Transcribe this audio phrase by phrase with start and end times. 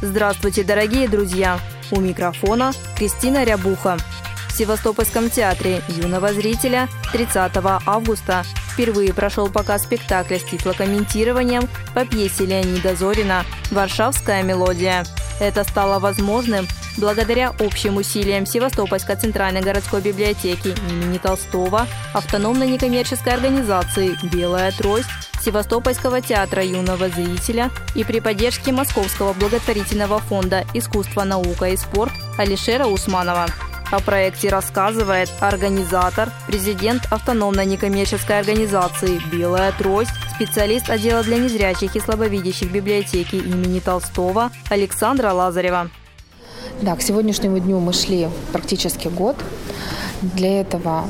[0.00, 1.58] Здравствуйте, дорогие друзья!
[1.90, 3.96] У микрофона Кристина Рябуха.
[4.48, 7.52] В Севастопольском театре юного зрителя 30
[7.84, 15.04] августа впервые прошел показ спектакля с тифлокомментированием по пьесе Леонида Зорина «Варшавская мелодия».
[15.40, 24.16] Это стало возможным благодаря общим усилиям Севастопольской центральной городской библиотеки имени Толстого, автономной некоммерческой организации
[24.22, 31.76] «Белая трость», Севастопольского театра юного зрителя и при поддержке Московского благотворительного фонда «Искусство, наука и
[31.76, 33.46] спорт» Алишера Усманова.
[33.90, 42.00] О проекте рассказывает организатор, президент автономной некоммерческой организации «Белая трость», специалист отдела для незрячих и
[42.00, 45.90] слабовидящих библиотеки имени Толстого Александра Лазарева.
[46.82, 49.36] Да, к сегодняшнему дню мы шли практически год.
[50.22, 51.04] Для этого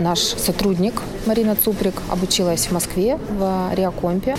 [0.00, 4.36] наш сотрудник Марина Цуприк обучилась в Москве в Риакомпе.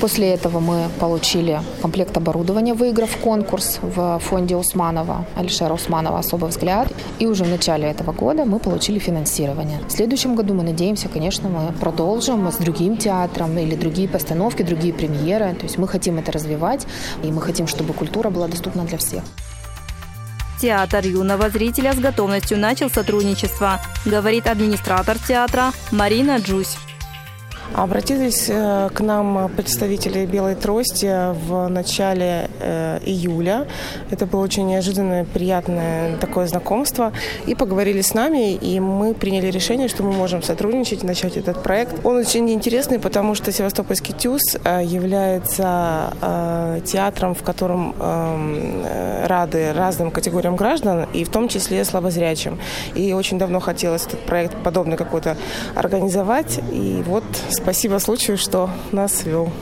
[0.00, 6.88] После этого мы получили комплект оборудования, выиграв конкурс в фонде Усманова, Алишера Усманова «Особый взгляд».
[7.18, 9.80] И уже в начале этого года мы получили финансирование.
[9.88, 14.94] В следующем году мы надеемся, конечно, мы продолжим с другим театром или другие постановки, другие
[14.94, 15.54] премьеры.
[15.54, 16.86] То есть мы хотим это развивать,
[17.24, 19.22] и мы хотим, чтобы культура была доступна для всех.
[20.62, 26.76] Театр юного зрителя с готовностью начал сотрудничество, говорит администратор театра Марина Джусь.
[27.74, 33.66] Обратились э, к нам представители «Белой трости» в начале э, июля.
[34.10, 37.12] Это было очень неожиданное, приятное такое знакомство.
[37.46, 42.04] И поговорили с нами, и мы приняли решение, что мы можем сотрудничать, начать этот проект.
[42.04, 46.12] Он очень интересный, потому что Севастопольский ТЮЗ э, является
[46.84, 48.84] театром, в котором эм,
[49.26, 52.58] рады разным категориям граждан, и в том числе слабозрячим.
[52.94, 55.36] И очень давно хотелось этот проект подобный какой-то
[55.74, 56.60] организовать.
[56.70, 57.24] И вот
[57.62, 59.52] Спасибо случаю, что нас вел.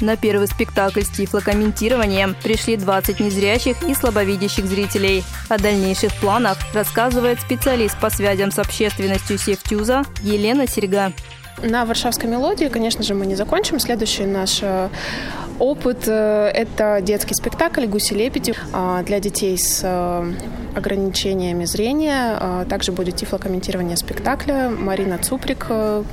[0.00, 5.22] На первый спектакль с тифлокомментированием пришли 20 незрящих и слабовидящих зрителей.
[5.50, 11.12] О дальнейших планах рассказывает специалист по связям с общественностью Севтюза Елена Серега.
[11.62, 13.78] На «Варшавской мелодии», конечно же, мы не закончим.
[13.78, 14.88] Следующий наш э,
[15.58, 20.32] опыт э,– это детский спектакль «Гуси-лебеди» а, для детей с э,
[20.74, 22.36] ограничениями зрения.
[22.38, 24.70] А, также будет тифлокомментирование спектакля.
[24.70, 25.66] Марина Цуприк,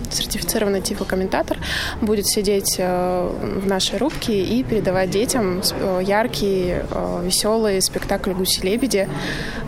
[0.10, 1.58] сертифицированный тифлокомментатор,
[2.02, 5.62] будет сидеть в нашей рубке и передавать детям
[6.02, 6.76] яркий,
[7.24, 9.08] веселый спектакль «Гуси-лебеди»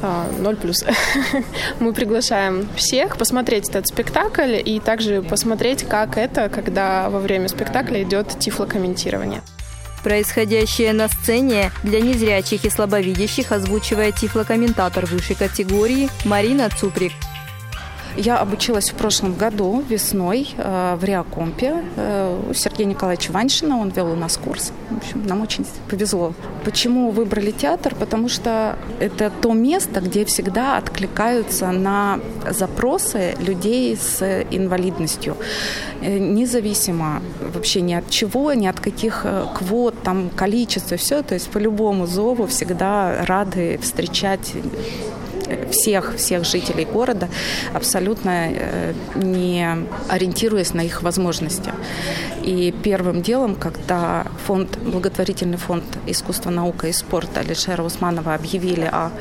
[0.01, 0.95] 0+.
[1.79, 8.03] Мы приглашаем всех посмотреть этот спектакль и также посмотреть, как это, когда во время спектакля
[8.03, 9.41] идет тифлокомментирование.
[10.05, 17.11] Происходящее на сцене для незрячих и слабовидящих озвучивает тифлокомментатор высшей категории Марина Цуприк.
[18.17, 23.77] Я обучилась в прошлом году весной э, в Реакомпе э, у Сергея Николаевича Ваншина.
[23.77, 24.71] Он вел у нас курс.
[24.89, 26.33] В общем, нам очень повезло.
[26.63, 27.93] Почему выбрали театр?
[27.99, 35.35] Потому что это то место, где всегда откликаются на запросы людей с инвалидностью.
[36.01, 37.21] Э, независимо
[37.53, 41.21] вообще ни от чего, ни от каких квот, там, количества, все.
[41.21, 44.53] То есть по любому зову всегда рады встречать
[45.71, 47.29] всех, всех жителей города,
[47.73, 49.67] абсолютно э, не
[50.09, 51.71] ориентируясь на их возможности.
[52.43, 59.11] И первым делом, когда фонд, благотворительный фонд искусства, наука и спорта Алишера Усманова объявили о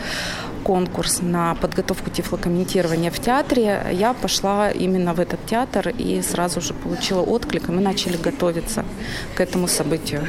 [0.65, 6.75] конкурс на подготовку тифлокомментирования в театре, я пошла именно в этот театр и сразу же
[6.75, 8.85] получила отклик, и мы начали готовиться
[9.37, 10.29] к этому событию.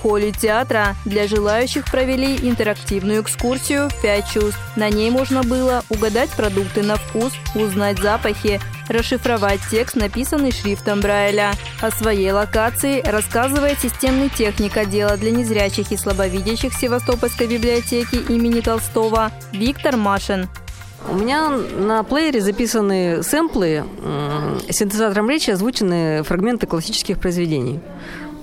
[0.00, 4.58] В холле театра для желающих провели интерактивную экскурсию «Пять чувств».
[4.74, 11.52] На ней можно было угадать продукты на вкус, узнать запахи, расшифровать текст, написанный шрифтом Брайля.
[11.82, 19.30] О своей локации рассказывает системный техник отдела для незрячих и слабовидящих Севастопольской библиотеки имени Толстого
[19.52, 20.48] Виктор Машин.
[21.10, 23.84] У меня на плеере записаны сэмплы,
[24.70, 27.80] синтезатором речи озвучены фрагменты классических произведений.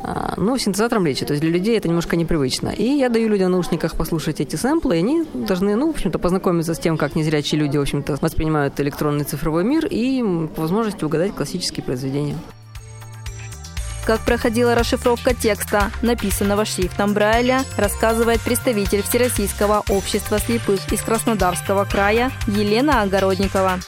[0.09, 1.25] А, ну, синтезатором речи.
[1.25, 2.69] То есть для людей это немножко непривычно.
[2.69, 6.17] И я даю людям в наушниках послушать эти сэмплы, и они должны, ну, в общем-то,
[6.17, 10.23] познакомиться с тем, как незрячие люди, в общем-то, воспринимают электронный цифровой мир и
[10.55, 12.37] по возможности угадать классические произведения.
[14.05, 22.31] Как проходила расшифровка текста, написанного шрифтом Брайля, рассказывает представитель Всероссийского общества слепых из Краснодарского края
[22.47, 23.79] Елена Огородникова.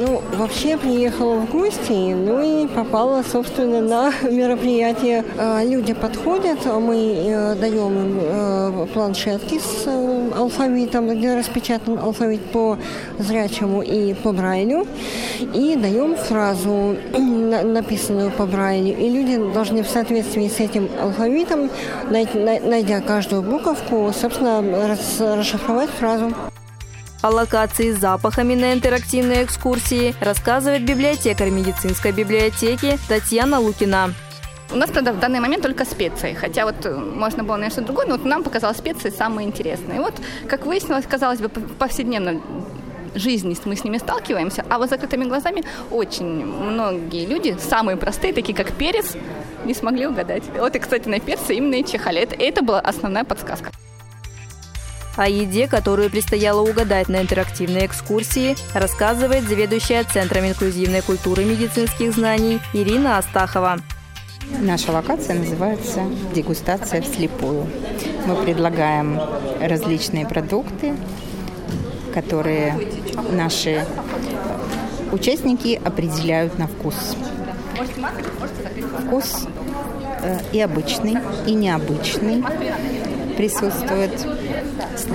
[0.00, 5.24] Ну, вообще приехала в гости, ну и попала, собственно, на мероприятие.
[5.36, 12.42] А, люди подходят, мы э, даем им э, планшетки с э, алфавитом, где распечатан алфавит
[12.52, 12.78] по
[13.18, 14.86] зрячему и по Брайлю,
[15.40, 21.70] и даем фразу, написанную по Брайлю, и люди должны в соответствии с этим алфавитом,
[22.08, 24.62] найдя каждую буковку, собственно,
[25.18, 26.32] расшифровать фразу.
[27.20, 34.14] О локации с запахами на интерактивной экскурсии рассказывает библиотекарь медицинской библиотеки Татьяна Лукина.
[34.70, 37.86] У нас, правда, в данный момент только специи, хотя вот э, можно было, наверное, что-то
[37.86, 39.96] другое, но вот нам показалось специи самые интересные.
[39.96, 40.14] И вот,
[40.46, 42.40] как выяснилось, казалось бы, повседневно
[43.16, 48.54] жизни мы с ними сталкиваемся, а вот закрытыми глазами очень многие люди, самые простые, такие
[48.54, 49.16] как перец,
[49.64, 50.44] не смогли угадать.
[50.56, 52.20] Вот и, кстати, на перце именно и чихали.
[52.20, 53.72] Это, это была основная подсказка.
[55.18, 62.60] О еде, которую предстояло угадать на интерактивной экскурсии, рассказывает заведующая Центром инклюзивной культуры медицинских знаний
[62.72, 63.78] Ирина Астахова.
[64.60, 66.02] Наша локация называется
[66.36, 67.66] «Дегустация вслепую».
[68.26, 69.20] Мы предлагаем
[69.60, 70.94] различные продукты,
[72.14, 72.78] которые
[73.32, 73.84] наши
[75.10, 77.16] участники определяют на вкус.
[79.04, 79.48] Вкус
[80.22, 82.44] э, и обычный, и необычный
[83.38, 84.10] присутствует.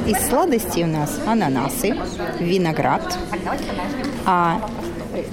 [0.07, 1.93] Из сладостей у нас ананасы,
[2.39, 3.19] виноград.
[4.25, 4.61] А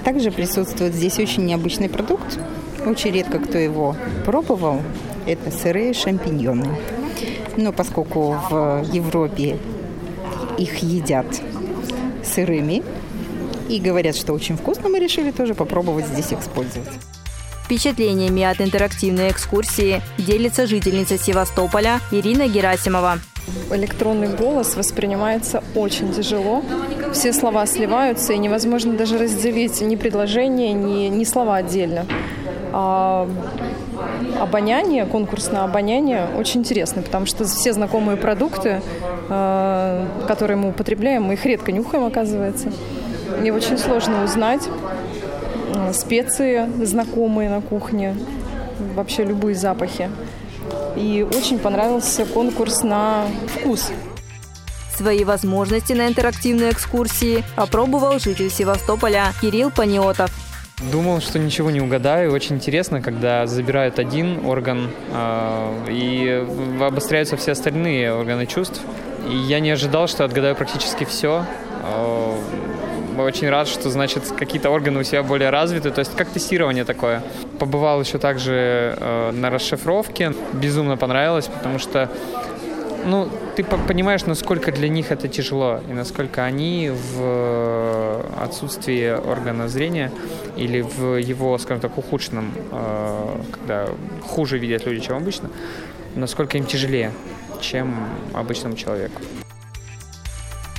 [0.03, 2.37] также присутствует здесь очень необычный продукт.
[2.85, 3.95] Очень редко кто его
[4.25, 4.81] пробовал.
[5.25, 6.67] Это сырые шампиньоны.
[7.55, 9.57] Но поскольку в Европе
[10.57, 11.27] их едят
[12.25, 12.83] сырыми
[13.69, 16.89] и говорят, что очень вкусно, мы решили тоже попробовать здесь использовать.
[17.71, 23.19] Впечатлениями от интерактивной экскурсии делится жительница Севастополя Ирина Герасимова.
[23.71, 26.63] Электронный голос воспринимается очень тяжело.
[27.13, 32.05] Все слова сливаются, и невозможно даже разделить ни предложения, ни, ни слова отдельно.
[32.73, 33.29] А
[34.37, 38.81] обоняние, конкурс на обоняние очень интересный, потому что все знакомые продукты,
[39.29, 42.69] а, которые мы употребляем, мы их редко нюхаем, оказывается.
[43.45, 44.67] И очень сложно узнать,
[45.93, 48.15] специи знакомые на кухне,
[48.95, 50.09] вообще любые запахи.
[50.95, 53.91] И очень понравился конкурс на вкус.
[54.95, 60.31] Свои возможности на интерактивной экскурсии опробовал житель Севастополя Кирилл Паниотов.
[60.91, 62.31] Думал, что ничего не угадаю.
[62.31, 66.45] Очень интересно, когда забирают один орган э, и
[66.81, 68.81] обостряются все остальные органы чувств.
[69.29, 71.45] И я не ожидал, что отгадаю практически все.
[71.83, 72.30] Э,
[73.17, 75.91] очень рад, что, значит, какие-то органы у себя более развиты.
[75.91, 77.23] То есть как тестирование такое.
[77.59, 80.33] Побывал еще также э, на расшифровке.
[80.53, 82.09] Безумно понравилось, потому что
[83.05, 90.11] ну, ты понимаешь, насколько для них это тяжело, и насколько они в отсутствии органа зрения
[90.55, 93.87] или в его, скажем так, ухудшенном, э, когда
[94.27, 95.49] хуже видят люди, чем обычно,
[96.15, 97.11] насколько им тяжелее,
[97.59, 97.95] чем
[98.33, 99.21] обычному человеку.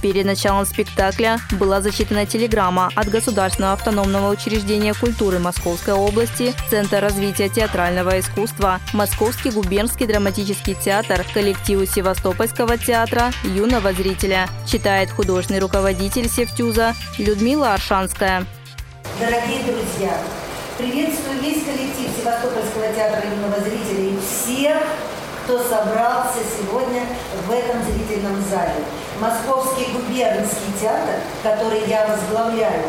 [0.02, 7.48] Перед началом спектакля была зачитана телеграмма от Государственного автономного учреждения культуры Московской области, Центр развития
[7.48, 16.94] театрального искусства, Московский губернский драматический театр, коллективу Севастопольского театра юного зрителя, читает художественный руководитель Севтюза
[17.18, 18.44] Людмила Аршанская.
[19.20, 20.18] Дорогие друзья,
[20.78, 24.78] приветствую весь коллектив Севастопольского театра юного зрителя и всех,
[25.44, 27.06] кто собрался сегодня
[27.46, 28.82] в этом зрительном зале.
[29.22, 31.14] Московский губернский театр,
[31.44, 32.82] который я возглавляю,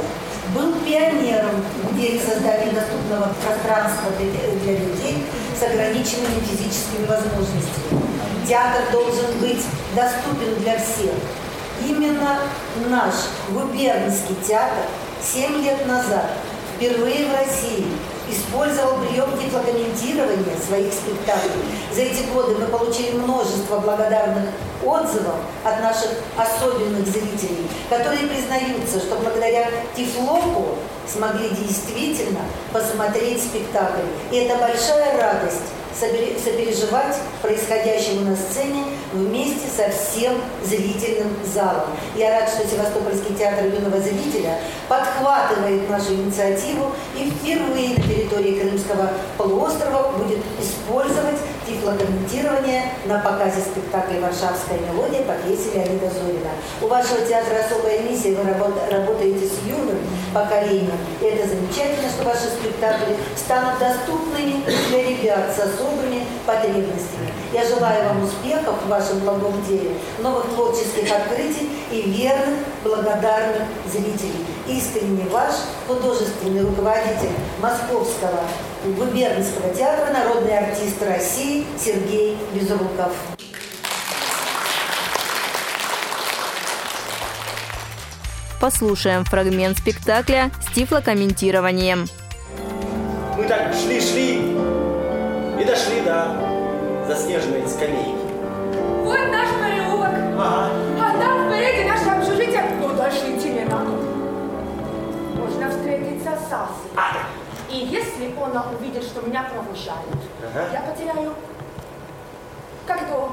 [0.55, 5.23] был пионером в деле создания доступного пространства для, людей
[5.55, 8.01] с ограниченными физическими возможностями.
[8.47, 9.63] Театр должен быть
[9.95, 11.13] доступен для всех.
[11.87, 12.39] Именно
[12.89, 13.13] наш
[13.49, 14.85] губернский театр
[15.21, 16.31] 7 лет назад
[16.75, 17.85] впервые в России
[18.27, 21.61] использовал прием тифлокомментирования своих спектаклей.
[21.93, 24.45] За эти годы мы получили множество благодарных
[24.85, 30.75] отзывов от наших особенных зрителей, которые признаются, что благодаря тифлоку
[31.07, 34.07] смогли действительно посмотреть спектакль.
[34.31, 41.89] И это большая радость сопереживать происходящему на сцене вместе со всем зрительным залом.
[42.15, 49.11] Я рад, что Севастопольский театр юного зрителя подхватывает нашу инициативу и впервые на территории Крымского
[49.37, 51.37] полуострова будет использовать
[51.73, 56.51] тифлокомментирование на показе спектакля «Варшавская мелодия» по пьесе Леонида Зорина.
[56.81, 58.43] У вашего театра особая миссия, вы
[58.91, 59.97] работаете с юным
[60.33, 60.97] поколением.
[61.21, 67.33] И это замечательно, что ваши спектакли станут доступными для ребят с особыми потребностями.
[67.51, 74.45] Я желаю вам успехов в вашем благом деле, новых творческих открытий и верных, благодарных зрителей.
[74.67, 75.53] Искренне ваш
[75.87, 78.41] художественный руководитель Московского
[78.85, 83.13] губернского театра, народный артист России Сергей Безруков.
[88.59, 92.05] Послушаем фрагмент спектакля с тифлокомментированием.
[93.37, 94.37] Мы так шли-шли
[95.59, 98.22] и дошли до заснеженной скамейки.
[107.73, 110.05] И если она увидит, что меня провожают,
[110.43, 110.69] ага.
[110.71, 111.33] я потеряю,
[112.85, 113.29] как это,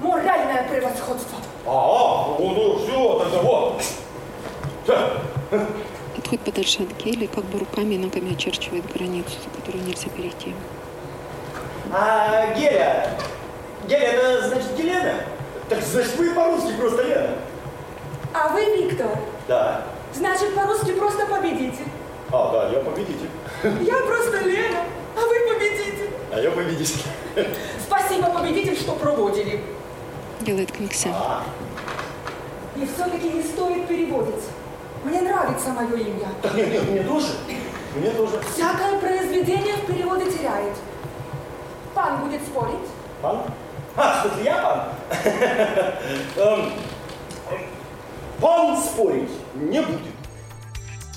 [0.00, 1.38] моральное превосходство.
[1.64, 3.82] А, ну, ну все, тогда вот.
[6.18, 10.52] Отходит подальше от Гели, как бы руками и ногами очерчивает границу, за которую нельзя перейти.
[11.92, 13.10] А Геля,
[13.86, 15.14] Геля, это значит Елена?
[15.68, 17.30] Так значит вы по-русски просто Лена.
[18.34, 19.16] А вы Виктор?
[19.46, 19.84] Да.
[20.12, 21.86] Значит, по-русски просто победитель.
[22.36, 23.30] А, да, я победитель.
[23.80, 24.80] Я просто Лена,
[25.16, 26.10] а вы победитель.
[26.30, 27.02] А я победитель.
[27.86, 29.62] Спасибо, победитель, что проводили.
[30.42, 31.08] Делает книгся.
[31.14, 31.44] А.
[32.76, 34.44] И все-таки не стоит переводить.
[35.02, 36.28] Мне нравится мое имя.
[36.42, 37.28] Так нет, нет, мне тоже.
[37.94, 38.38] Мне тоже.
[38.54, 40.76] Всякое произведение в переводе теряет.
[41.94, 42.86] Пан будет спорить?
[43.22, 43.38] Пан?
[43.96, 45.32] А, что я пан?
[46.36, 46.72] Эм,
[48.42, 50.15] пан спорить не будет.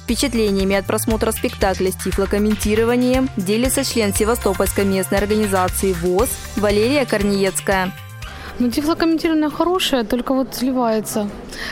[0.10, 7.92] Впечатлениями от просмотра спектакля с тифлокомментированием делится член Севастопольской местной организации ВОЗ Валерия Корниецкая.
[8.58, 11.30] Ну, тифлокомментирование хорошее, только вот сливается.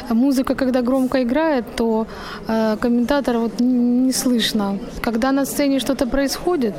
[0.09, 2.05] Музыка, когда громко играет, то
[2.47, 4.77] э, комментатора вот не слышно.
[5.01, 6.75] Когда на сцене что-то происходит,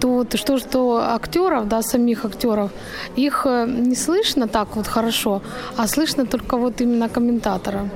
[0.00, 2.70] то вот что, что актеров, да, самих актеров,
[3.16, 5.40] их э, не слышно так вот хорошо,
[5.78, 7.88] а слышно только вот именно комментатора.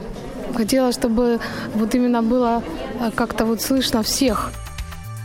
[0.55, 1.41] Хотела, чтобы
[1.75, 2.63] вот именно было
[3.01, 4.53] э, как-то вот слышно всех.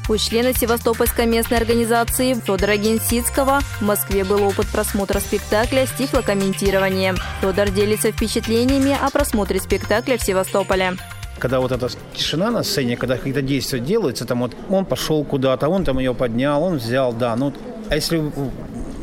[0.10, 7.18] У члена Севастопольской местной организации Федора Генсицкого в Москве был опыт просмотра спектакля с тифлокомментированием.
[7.42, 10.94] Федор делится впечатлениями о просмотре спектакля в Севастополе
[11.40, 15.70] когда вот эта тишина на сцене, когда какие-то действия делаются, там вот он пошел куда-то,
[15.70, 17.54] он там ее поднял, он взял, да, ну,
[17.90, 18.32] а если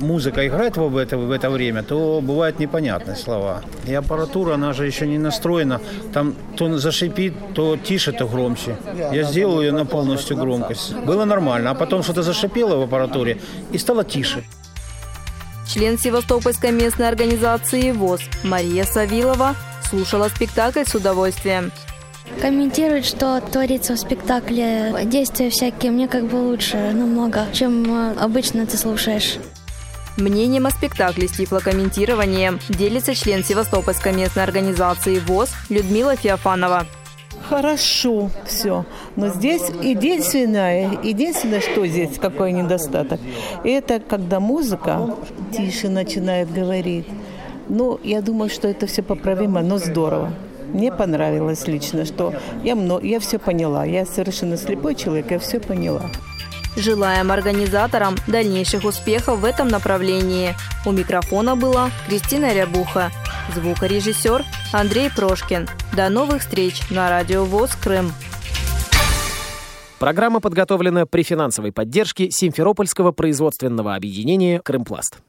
[0.01, 3.63] музыка играет в это, в это время, то бывают непонятные слова.
[3.87, 5.81] И аппаратура, она же еще не настроена.
[6.13, 8.77] Там то зашипит, то тише, то громче.
[9.13, 10.95] Я сделал ее на полностью громкость.
[11.07, 11.71] Было нормально.
[11.71, 13.39] А потом что-то зашипело в аппаратуре
[13.73, 14.45] и стало тише.
[15.67, 19.57] Член Севастопольской местной организации ВОЗ Мария Савилова
[19.89, 21.73] слушала спектакль с удовольствием.
[22.41, 28.67] Комментировать, что творится в спектакле, действия всякие, мне как бы лучше намного, чем э, обычно
[28.67, 29.39] ты слушаешь.
[30.17, 36.87] Мнением о спектакле с тифлокомментированием делится член Севастопольской местной организации ВОЗ Людмила Феофанова.
[37.49, 38.87] Хорошо все.
[39.17, 43.21] Но здесь единственное, единственное, что здесь, какой недостаток,
[43.65, 45.17] это когда музыка
[45.53, 47.07] тише начинает говорить.
[47.69, 50.33] Ну, я думаю, что это все поправимо, но здорово.
[50.73, 53.85] Мне понравилось лично, что я, много, я все поняла.
[53.85, 56.03] Я совершенно слепой человек, я все поняла.
[56.77, 60.55] Желаем организаторам дальнейших успехов в этом направлении.
[60.85, 63.11] У микрофона была Кристина Рябуха,
[63.55, 65.69] звукорежиссер Андрей Прошкин.
[65.95, 68.13] До новых встреч на Радио ВОЗ Крым.
[69.99, 75.25] Программа подготовлена при финансовой поддержке Симферопольского производственного объединения «Крымпласт».